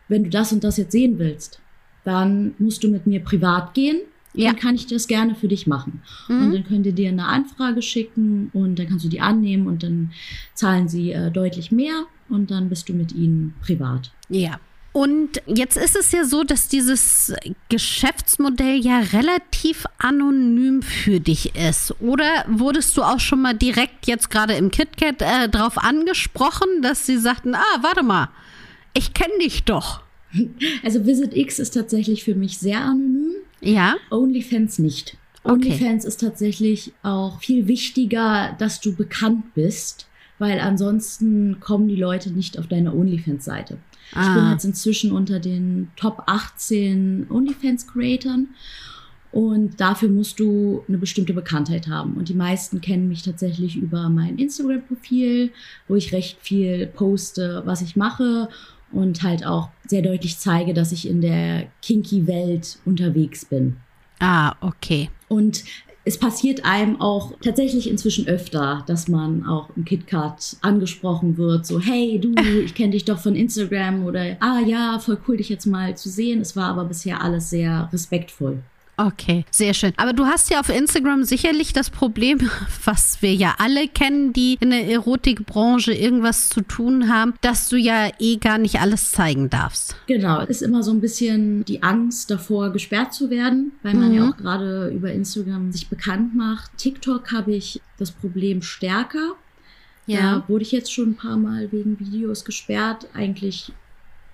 [0.08, 1.60] wenn du das und das jetzt sehen willst,
[2.06, 4.00] dann musst du mit mir privat gehen.
[4.38, 4.52] Ja.
[4.52, 6.02] Dann kann ich das gerne für dich machen.
[6.28, 6.42] Mhm.
[6.42, 9.82] Und dann könnt ihr dir eine Anfrage schicken und dann kannst du die annehmen und
[9.82, 10.12] dann
[10.54, 14.12] zahlen sie äh, deutlich mehr und dann bist du mit ihnen privat.
[14.30, 14.60] Ja.
[14.94, 17.34] Und jetzt ist es ja so, dass dieses
[17.70, 21.94] Geschäftsmodell ja relativ anonym für dich ist.
[22.00, 27.06] Oder wurdest du auch schon mal direkt jetzt gerade im KitKat äh, drauf angesprochen, dass
[27.06, 28.30] sie sagten, ah, warte mal,
[28.94, 30.02] ich kenne dich doch.
[30.84, 33.36] Also Visit X ist tatsächlich für mich sehr anonym.
[33.62, 33.96] Ja.
[34.12, 35.18] OnlyFans nicht.
[35.44, 35.54] Okay.
[35.54, 40.08] OnlyFans ist tatsächlich auch viel wichtiger, dass du bekannt bist,
[40.40, 43.78] weil ansonsten kommen die Leute nicht auf deine OnlyFans-Seite.
[44.14, 44.22] Ah.
[44.22, 44.52] Ich bin ah.
[44.52, 48.48] jetzt inzwischen unter den Top 18 OnlyFans-Creatern.
[49.32, 52.14] Und dafür musst du eine bestimmte Bekanntheit haben.
[52.14, 55.52] Und die meisten kennen mich tatsächlich über mein Instagram-Profil,
[55.88, 58.50] wo ich recht viel poste, was ich mache
[58.92, 63.78] und halt auch sehr deutlich zeige, dass ich in der Kinky-Welt unterwegs bin.
[64.20, 65.10] Ah, okay.
[65.28, 65.64] Und
[66.08, 71.82] es passiert einem auch tatsächlich inzwischen öfter, dass man auch im KitKat angesprochen wird, so
[71.82, 75.66] hey du, ich kenne dich doch von Instagram oder ah ja, voll cool dich jetzt
[75.66, 76.40] mal zu sehen.
[76.40, 78.64] Es war aber bisher alles sehr respektvoll.
[79.00, 79.94] Okay, sehr schön.
[79.98, 82.50] Aber du hast ja auf Instagram sicherlich das Problem,
[82.84, 87.78] was wir ja alle kennen, die in der Erotikbranche irgendwas zu tun haben, dass du
[87.78, 89.96] ja eh gar nicht alles zeigen darfst.
[90.08, 94.16] Genau, ist immer so ein bisschen die Angst davor, gesperrt zu werden, weil man mhm.
[94.16, 96.72] ja auch gerade über Instagram sich bekannt macht.
[96.78, 99.36] TikTok habe ich das Problem stärker.
[100.08, 100.40] Ja.
[100.40, 103.08] Da wurde ich jetzt schon ein paar Mal wegen Videos gesperrt.
[103.14, 103.74] Eigentlich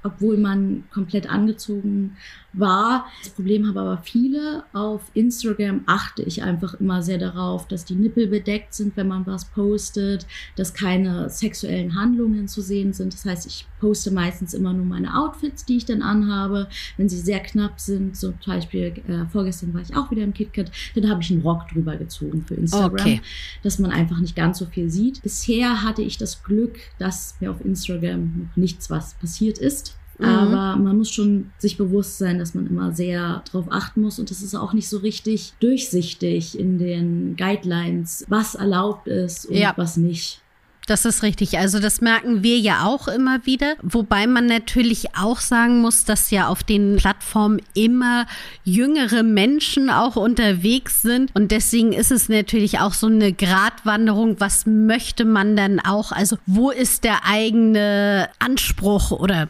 [0.03, 2.17] obwohl man komplett angezogen
[2.53, 3.05] war.
[3.23, 4.63] Das Problem haben aber viele.
[4.73, 9.25] Auf Instagram achte ich einfach immer sehr darauf, dass die Nippel bedeckt sind, wenn man
[9.25, 13.13] was postet, dass keine sexuellen Handlungen zu sehen sind.
[13.13, 16.67] Das heißt, ich poste meistens immer nur meine Outfits, die ich dann anhabe.
[16.97, 20.33] Wenn sie sehr knapp sind, so zum Beispiel äh, vorgestern war ich auch wieder im
[20.33, 23.21] KitKat, dann habe ich einen Rock drüber gezogen für Instagram, okay.
[23.61, 25.21] dass man einfach nicht ganz so viel sieht.
[25.21, 29.97] Bisher hatte ich das Glück, dass mir auf Instagram noch nichts was passiert ist.
[30.19, 30.25] Mhm.
[30.25, 34.19] Aber man muss schon sich bewusst sein, dass man immer sehr darauf achten muss.
[34.19, 39.55] Und das ist auch nicht so richtig durchsichtig in den Guidelines, was erlaubt ist und
[39.55, 39.73] ja.
[39.75, 40.43] was nicht.
[40.85, 41.57] Das ist richtig.
[41.57, 43.75] Also das merken wir ja auch immer wieder.
[43.81, 48.25] Wobei man natürlich auch sagen muss, dass ja auf den Plattformen immer
[48.65, 51.33] jüngere Menschen auch unterwegs sind.
[51.35, 54.41] Und deswegen ist es natürlich auch so eine Gratwanderung.
[54.41, 56.11] Was möchte man dann auch?
[56.11, 59.47] Also wo ist der eigene Anspruch oder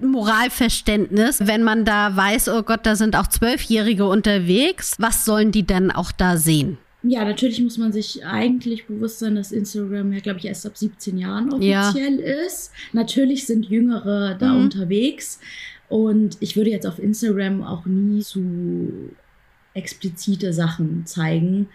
[0.00, 4.94] Moralverständnis, wenn man da weiß, oh Gott, da sind auch Zwölfjährige unterwegs.
[4.98, 6.78] Was sollen die denn auch da sehen?
[7.02, 10.76] Ja, natürlich muss man sich eigentlich bewusst sein, dass Instagram ja, glaube ich, erst ab
[10.76, 12.44] 17 Jahren offiziell ja.
[12.44, 12.72] ist.
[12.92, 14.64] Natürlich sind Jüngere da mhm.
[14.64, 15.38] unterwegs.
[15.88, 19.10] Und ich würde jetzt auf Instagram auch nie zu
[19.74, 21.68] explizite Sachen zeigen.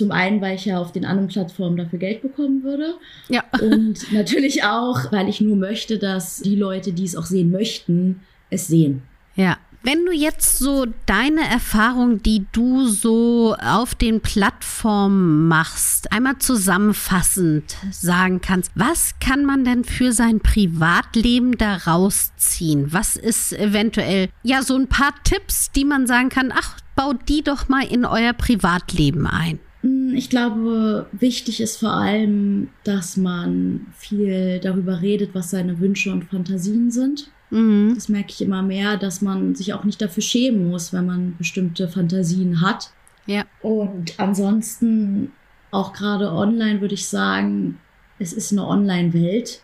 [0.00, 2.94] Zum einen, weil ich ja auf den anderen Plattformen dafür Geld bekommen würde.
[3.28, 3.44] Ja.
[3.60, 8.22] Und natürlich auch, weil ich nur möchte, dass die Leute, die es auch sehen möchten,
[8.48, 9.02] es sehen.
[9.34, 9.58] Ja.
[9.82, 17.76] Wenn du jetzt so deine Erfahrung, die du so auf den Plattformen machst, einmal zusammenfassend
[17.90, 22.90] sagen kannst, was kann man denn für sein Privatleben da rausziehen?
[22.94, 27.42] Was ist eventuell, ja, so ein paar Tipps, die man sagen kann, ach, baut die
[27.42, 29.58] doch mal in euer Privatleben ein?
[29.82, 36.12] Hm, ich glaube, wichtig ist vor allem, dass man viel darüber redet, was seine Wünsche
[36.12, 37.30] und Fantasien sind.
[37.50, 37.92] Mhm.
[37.94, 41.36] Das merke ich immer mehr, dass man sich auch nicht dafür schämen muss, wenn man
[41.36, 42.92] bestimmte Fantasien hat.
[43.26, 43.44] Ja.
[43.62, 45.32] Und ansonsten,
[45.70, 47.78] auch gerade online, würde ich sagen,
[48.18, 49.62] es ist eine Online-Welt.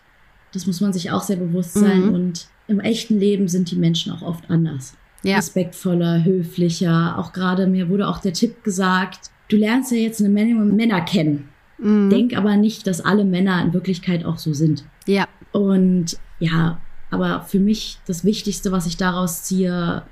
[0.53, 2.07] Das muss man sich auch sehr bewusst sein.
[2.07, 2.15] Mhm.
[2.15, 4.95] Und im echten Leben sind die Menschen auch oft anders.
[5.23, 5.37] Ja.
[5.37, 7.19] Respektvoller, höflicher.
[7.19, 11.01] Auch gerade mir wurde auch der Tipp gesagt, du lernst ja jetzt eine Menge Männer
[11.01, 11.49] kennen.
[11.79, 12.11] Mhm.
[12.11, 14.85] Denk aber nicht, dass alle Männer in Wirklichkeit auch so sind.
[15.07, 15.27] Ja.
[15.53, 20.03] Und ja, aber für mich das Wichtigste, was ich daraus ziehe,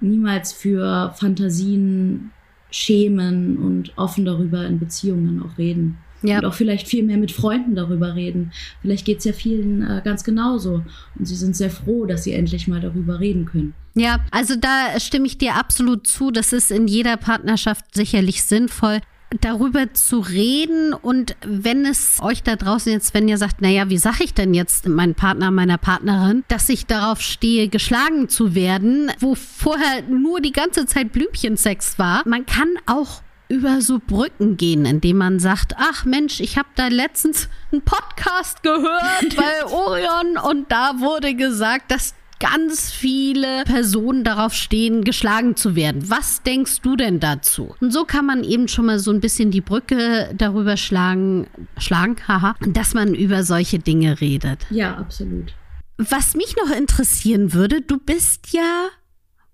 [0.00, 2.30] niemals für Fantasien
[2.70, 5.98] schämen und offen darüber in Beziehungen auch reden.
[6.22, 6.38] Ja.
[6.38, 8.52] Und auch vielleicht viel mehr mit Freunden darüber reden.
[8.80, 10.82] Vielleicht geht es ja vielen äh, ganz genauso.
[11.18, 13.74] Und sie sind sehr froh, dass sie endlich mal darüber reden können.
[13.94, 16.30] Ja, also da stimme ich dir absolut zu.
[16.30, 19.00] Das ist in jeder Partnerschaft sicherlich sinnvoll
[19.40, 23.98] darüber zu reden und wenn es euch da draußen jetzt, wenn ihr sagt, naja, wie
[23.98, 29.10] sage ich denn jetzt meinem Partner, meiner Partnerin, dass ich darauf stehe, geschlagen zu werden,
[29.20, 34.86] wo vorher nur die ganze Zeit Blümchensex war, man kann auch über so Brücken gehen,
[34.86, 40.72] indem man sagt, ach Mensch, ich habe da letztens einen Podcast gehört bei Orion und
[40.72, 46.10] da wurde gesagt, dass ganz viele Personen darauf stehen, geschlagen zu werden.
[46.10, 47.76] Was denkst du denn dazu?
[47.80, 51.46] Und so kann man eben schon mal so ein bisschen die Brücke darüber schlagen,
[51.78, 54.66] schlagen, haha, dass man über solche Dinge redet.
[54.70, 55.54] Ja, absolut.
[55.98, 58.88] Was mich noch interessieren würde, du bist ja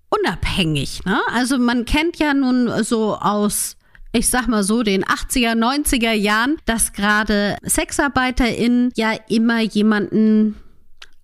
[0.09, 1.19] unabhängig, ne?
[1.31, 3.75] Also man kennt ja nun so aus
[4.11, 10.55] ich sag mal so, den 80er, 90er Jahren, dass gerade SexarbeiterInnen ja immer jemanden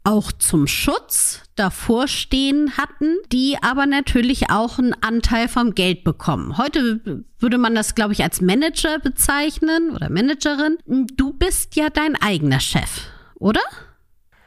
[0.05, 6.57] auch zum Schutz davor stehen hatten, die aber natürlich auch einen Anteil vom Geld bekommen.
[6.57, 10.77] Heute würde man das, glaube ich, als Manager bezeichnen oder Managerin.
[11.15, 13.61] Du bist ja dein eigener Chef, oder?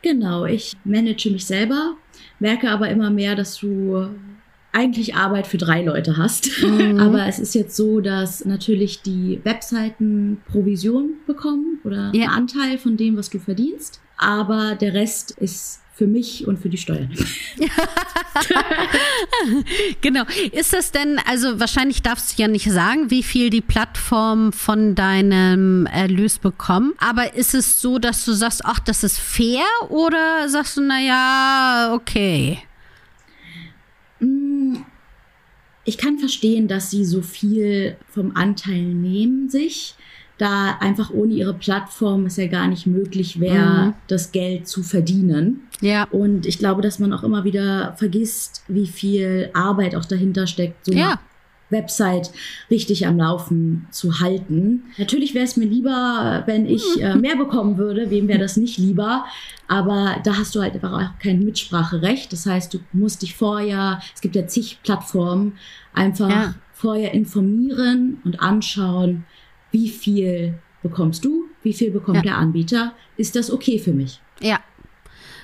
[0.03, 1.97] Genau, ich manage mich selber,
[2.38, 4.09] merke aber immer mehr, dass du
[4.73, 6.62] eigentlich Arbeit für drei Leute hast.
[6.62, 7.01] Mhm.
[7.01, 12.27] Aber es ist jetzt so, dass natürlich die Webseiten Provision bekommen oder ja.
[12.27, 14.01] einen Anteil von dem, was du verdienst.
[14.18, 17.11] Aber der Rest ist für mich und für die Steuern.
[20.00, 20.22] genau.
[20.52, 24.94] Ist das denn, also wahrscheinlich darfst du ja nicht sagen, wie viel die Plattform von
[24.94, 30.48] deinem Erlös bekommen, aber ist es so, dass du sagst, ach, das ist fair oder
[30.48, 32.59] sagst du, naja, okay?
[35.85, 39.96] Ich kann verstehen, dass sie so viel vom Anteil nehmen sich,
[40.38, 43.94] da einfach ohne ihre Plattform es ja gar nicht möglich wäre, mhm.
[44.07, 45.62] das Geld zu verdienen.
[45.81, 46.05] Ja.
[46.11, 50.87] Und ich glaube, dass man auch immer wieder vergisst, wie viel Arbeit auch dahinter steckt,
[50.87, 51.18] so ja.
[51.70, 52.31] Website
[52.70, 54.85] richtig am Laufen zu halten.
[54.96, 58.11] Natürlich wäre es mir lieber, wenn ich äh, mehr bekommen würde.
[58.11, 59.24] Wem wäre das nicht lieber?
[59.66, 62.33] Aber da hast du halt einfach auch kein Mitspracherecht.
[62.33, 65.55] Das heißt, du musst dich vorher, es gibt ja zig Plattformen,
[65.92, 66.55] einfach ja.
[66.72, 69.24] vorher informieren und anschauen,
[69.70, 72.22] wie viel bekommst du, wie viel bekommt ja.
[72.22, 72.94] der Anbieter.
[73.16, 74.20] Ist das okay für mich?
[74.40, 74.61] Ja,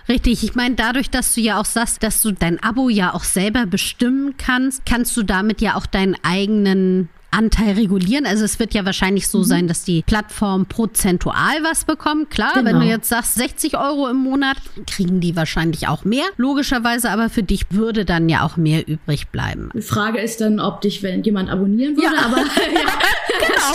[0.07, 3.25] Richtig, ich meine, dadurch, dass du ja auch sagst, dass du dein Abo ja auch
[3.25, 8.27] selber bestimmen kannst, kannst du damit ja auch deinen eigenen Anteil regulieren.
[8.27, 9.45] Also es wird ja wahrscheinlich so mhm.
[9.45, 12.31] sein, dass die Plattform prozentual was bekommt.
[12.31, 12.67] Klar, genau.
[12.67, 16.25] wenn du jetzt sagst 60 Euro im Monat, kriegen die wahrscheinlich auch mehr.
[16.37, 19.71] Logischerweise, aber für dich würde dann ja auch mehr übrig bleiben.
[19.75, 22.25] Die Frage ist dann, ob dich, wenn jemand abonnieren würde, ja.
[22.25, 22.45] aber ja,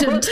[0.00, 0.20] genau.
[0.20, 0.30] stimmt.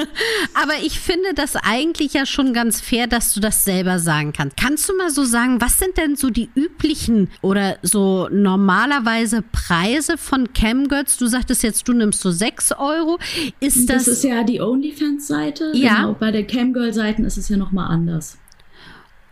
[0.54, 4.56] aber ich finde das eigentlich ja schon ganz fair, dass du das selber sagen kannst.
[4.56, 10.18] Kannst du mal so sagen, was sind denn so die üblichen oder so normalerweise Preise
[10.18, 11.16] von Camgirls?
[11.16, 13.18] Du sagtest jetzt, du nimmst so 6 Euro.
[13.60, 15.72] Ist das, das ist ja die OnlyFans-Seite.
[15.74, 15.96] Ja.
[15.96, 16.16] Genau.
[16.18, 18.38] Bei der Camgirl-Seiten ist es ja nochmal anders.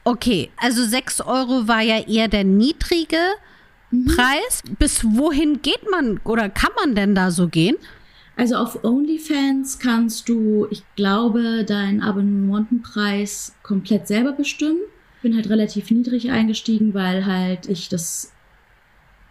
[0.05, 3.19] Okay, also 6 Euro war ja eher der niedrige
[3.91, 4.07] mhm.
[4.07, 4.63] Preis.
[4.79, 7.77] Bis wohin geht man oder kann man denn da so gehen?
[8.37, 14.79] Also auf OnlyFans kannst du, ich glaube, deinen Abonnementenpreis komplett selber bestimmen.
[15.17, 18.33] Ich bin halt relativ niedrig eingestiegen, weil halt ich das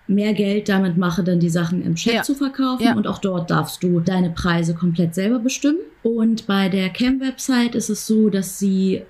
[0.08, 2.24] mehr Geld damit mache, dann die Sachen im Chat ja.
[2.24, 2.84] zu verkaufen.
[2.84, 2.96] Ja.
[2.96, 5.80] Und auch dort darfst du deine Preise komplett selber bestimmen.
[6.04, 9.02] Und bei der Cam-Website ist es so, dass sie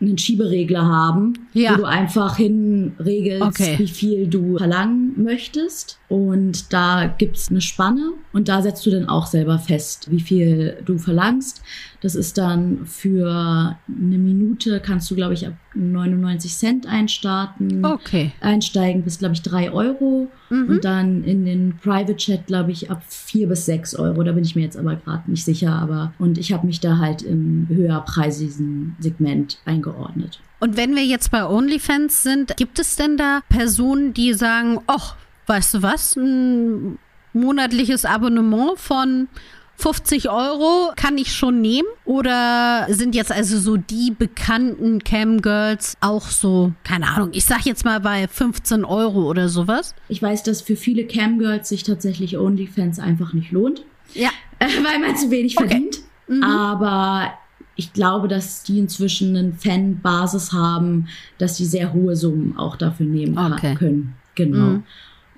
[0.00, 1.72] einen Schieberegler haben, ja.
[1.72, 3.74] wo du einfach hinregelst, okay.
[3.78, 5.97] wie viel du verlangen möchtest.
[6.08, 10.78] Und da gibt's eine Spanne und da setzt du dann auch selber fest, wie viel
[10.86, 11.62] du verlangst.
[12.00, 17.84] Das ist dann für eine Minute, kannst du, glaube ich, ab 99 Cent einstarten.
[17.84, 18.32] Okay.
[18.40, 20.28] Einsteigen bis, glaube ich, drei Euro.
[20.48, 20.68] Mhm.
[20.68, 24.22] Und dann in den Private Chat, glaube ich, ab vier bis sechs Euro.
[24.22, 25.72] Da bin ich mir jetzt aber gerade nicht sicher.
[25.72, 30.40] Aber und ich habe mich da halt im höherpreisigen Segment eingeordnet.
[30.60, 35.16] Und wenn wir jetzt bei OnlyFans sind, gibt es denn da Personen, die sagen, ach,
[35.48, 36.98] weißt du was, ein
[37.32, 39.28] monatliches Abonnement von
[39.76, 41.88] 50 Euro kann ich schon nehmen?
[42.04, 47.84] Oder sind jetzt also so die bekannten Cam-Girls auch so, keine Ahnung, ich sag jetzt
[47.84, 49.94] mal bei 15 Euro oder sowas?
[50.08, 53.84] Ich weiß, dass für viele Cam-Girls sich tatsächlich OnlyFans einfach nicht lohnt.
[54.14, 54.30] Ja.
[54.58, 55.68] weil man zu wenig okay.
[55.68, 55.98] verdient.
[56.26, 56.42] Mhm.
[56.42, 57.32] Aber
[57.76, 61.06] ich glaube, dass die inzwischen eine Fanbasis haben,
[61.38, 63.76] dass sie sehr hohe Summen auch dafür nehmen okay.
[63.76, 64.14] können.
[64.34, 64.58] Genau.
[64.58, 64.84] Mhm.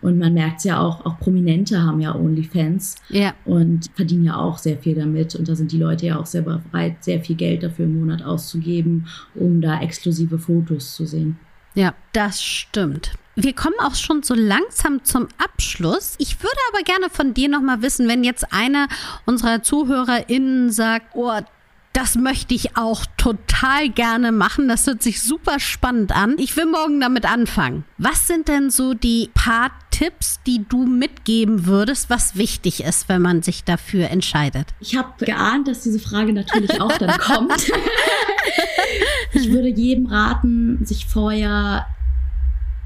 [0.03, 3.35] Und man merkt es ja auch, auch Prominente haben ja OnlyFans ja.
[3.45, 5.35] und verdienen ja auch sehr viel damit.
[5.35, 8.23] Und da sind die Leute ja auch sehr bereit, sehr viel Geld dafür im Monat
[8.23, 11.39] auszugeben, um da exklusive Fotos zu sehen.
[11.75, 13.13] Ja, das stimmt.
[13.37, 16.15] Wir kommen auch schon so langsam zum Abschluss.
[16.19, 18.89] Ich würde aber gerne von dir nochmal wissen, wenn jetzt einer
[19.25, 21.31] unserer ZuhörerInnen sagt, oh,
[21.93, 24.69] das möchte ich auch total gerne machen.
[24.69, 26.37] Das hört sich super spannend an.
[26.39, 27.85] Ich will morgen damit anfangen.
[27.99, 33.23] Was sind denn so die paar Tipps, die du mitgeben würdest, was wichtig ist, wenn
[33.23, 34.69] man sich dafür entscheidet?
[34.79, 37.71] Ich habe geahnt, dass diese Frage natürlich auch dann kommt.
[39.33, 41.87] ich würde jedem raten, sich vorher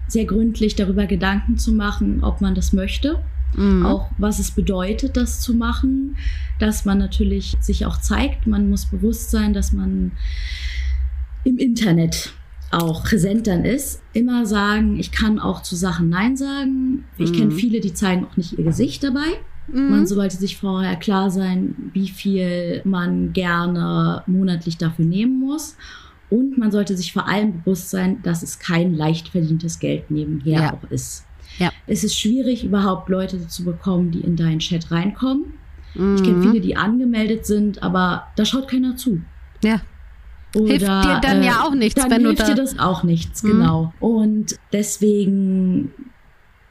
[0.08, 3.22] sehr gründlich darüber Gedanken zu machen, ob man das möchte
[3.56, 3.86] Mhm.
[3.86, 6.16] Auch was es bedeutet, das zu machen,
[6.58, 8.46] dass man natürlich sich auch zeigt.
[8.46, 10.12] Man muss bewusst sein, dass man
[11.44, 12.32] im Internet
[12.70, 14.02] auch präsent dann ist.
[14.12, 17.04] Immer sagen, ich kann auch zu Sachen Nein sagen.
[17.18, 17.36] Ich mhm.
[17.36, 19.26] kenne viele, die zeigen auch nicht ihr Gesicht dabei.
[19.68, 19.90] Mhm.
[19.90, 25.76] Man sollte sich vorher klar sein, wie viel man gerne monatlich dafür nehmen muss.
[26.30, 30.60] Und man sollte sich vor allem bewusst sein, dass es kein leicht verdientes Geld nebenher
[30.60, 30.72] ja.
[30.72, 31.24] auch ist.
[31.58, 31.72] Ja.
[31.86, 35.54] Es ist schwierig, überhaupt Leute zu bekommen, die in deinen Chat reinkommen.
[35.94, 36.16] Mhm.
[36.16, 39.20] Ich kenne viele, die angemeldet sind, aber da schaut keiner zu.
[39.62, 39.80] Ja.
[40.54, 42.78] Oder, hilft dir dann äh, ja auch nichts, dann wenn hilft du da dir das
[42.78, 43.48] auch nichts, mhm.
[43.48, 43.92] genau.
[44.00, 45.92] Und deswegen,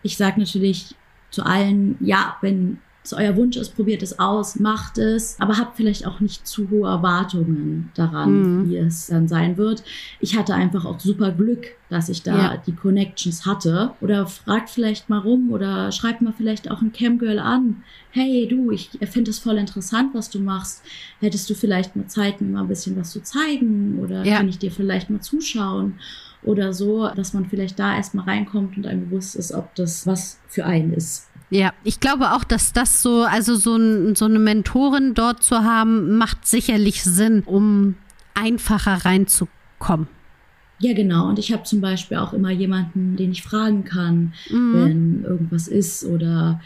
[0.03, 0.95] ich sage natürlich
[1.31, 5.77] zu allen, ja, wenn es euer Wunsch ist, probiert es aus, macht es, aber habt
[5.77, 8.69] vielleicht auch nicht zu hohe Erwartungen daran, mhm.
[8.69, 9.83] wie es dann sein wird.
[10.19, 12.57] Ich hatte einfach auch super Glück, dass ich da ja.
[12.65, 13.91] die Connections hatte.
[14.01, 17.83] Oder fragt vielleicht mal rum oder schreibt mal vielleicht auch ein Camgirl an.
[18.11, 20.81] Hey, du, ich finde es voll interessant, was du machst.
[21.19, 23.99] Hättest du vielleicht mal Zeit, mir mal ein bisschen was zu zeigen?
[23.99, 24.37] Oder ja.
[24.37, 25.99] kann ich dir vielleicht mal zuschauen?
[26.41, 30.39] Oder so, dass man vielleicht da erstmal reinkommt und einem bewusst ist, ob das was
[30.47, 31.29] für einen ist.
[31.53, 35.63] Ja, ich glaube auch, dass das so, also so, ein, so eine Mentorin dort zu
[35.63, 37.93] haben, macht sicherlich Sinn, um
[38.33, 40.07] einfacher reinzukommen.
[40.79, 41.29] Ja, genau.
[41.29, 44.73] Und ich habe zum Beispiel auch immer jemanden, den ich fragen kann, mhm.
[44.73, 46.59] wenn irgendwas ist oder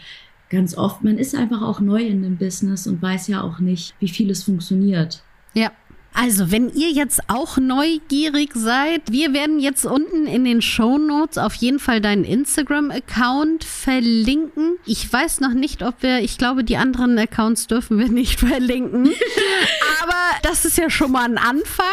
[0.48, 3.94] ganz oft, man ist einfach auch neu in dem Business und weiß ja auch nicht,
[4.00, 5.22] wie viel es funktioniert.
[5.52, 5.70] Ja.
[6.14, 11.38] Also, wenn ihr jetzt auch neugierig seid, wir werden jetzt unten in den Show Notes
[11.38, 14.76] auf jeden Fall deinen Instagram-Account verlinken.
[14.84, 19.12] Ich weiß noch nicht, ob wir, ich glaube, die anderen Accounts dürfen wir nicht verlinken.
[20.02, 21.86] Aber das ist ja schon mal ein Anfang.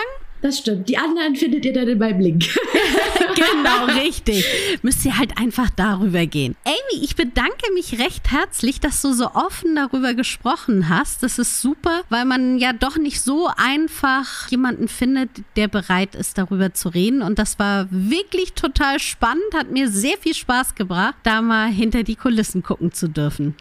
[0.46, 0.88] Das stimmt.
[0.90, 2.44] Die anderen findet ihr dann in meinem Link.
[3.36, 4.46] genau, richtig.
[4.84, 6.56] Müsst ihr halt einfach darüber gehen.
[6.66, 11.24] Amy, ich bedanke mich recht herzlich, dass du so offen darüber gesprochen hast.
[11.24, 16.38] Das ist super, weil man ja doch nicht so einfach jemanden findet, der bereit ist,
[16.38, 17.24] darüber zu reden.
[17.24, 22.04] Und das war wirklich total spannend, hat mir sehr viel Spaß gebracht, da mal hinter
[22.04, 23.56] die Kulissen gucken zu dürfen.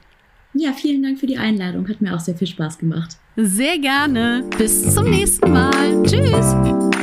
[0.52, 1.88] Ja, vielen Dank für die Einladung.
[1.88, 3.16] Hat mir auch sehr viel Spaß gemacht.
[3.36, 4.44] Sehr gerne.
[4.56, 6.02] Bis zum nächsten Mal.
[6.04, 6.54] Tschüss.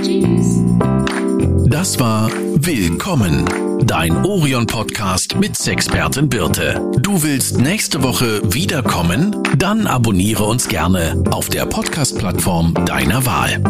[0.02, 0.62] Tschüss.
[1.68, 3.46] Das war Willkommen,
[3.86, 6.80] dein Orion-Podcast mit Sexpertin Birte.
[7.00, 9.36] Du willst nächste Woche wiederkommen?
[9.58, 13.62] Dann abonniere uns gerne auf der Podcast-Plattform deiner Wahl.